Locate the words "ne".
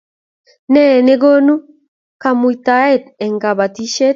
0.71-0.85